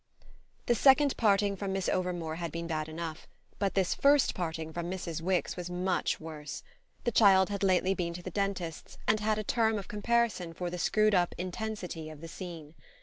V 0.21 0.25
The 0.65 0.73
second 0.73 1.15
parting 1.15 1.55
from 1.55 1.73
Miss 1.73 1.87
Overmore 1.87 2.37
had 2.37 2.51
been 2.51 2.65
bad 2.65 2.89
enough, 2.89 3.27
but 3.59 3.75
this 3.75 3.93
first 3.93 4.33
parting 4.33 4.73
from 4.73 4.89
Mrs. 4.89 5.21
Wix 5.21 5.55
was 5.55 5.69
much 5.69 6.19
worse. 6.19 6.63
The 7.03 7.11
child 7.11 7.49
had 7.49 7.61
lately 7.61 7.93
been 7.93 8.15
to 8.15 8.23
the 8.23 8.31
dentist's 8.31 8.97
and 9.07 9.19
had 9.19 9.37
a 9.37 9.43
term 9.43 9.77
of 9.77 9.87
comparison 9.87 10.55
for 10.55 10.71
the 10.71 10.79
screwed 10.79 11.13
up 11.13 11.35
intensity 11.37 12.09
of 12.09 12.19
the 12.21 12.27
scene. 12.27 12.73